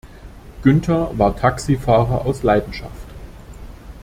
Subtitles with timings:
[0.63, 3.07] Günther war Taxifahrer aus Leidenschaft.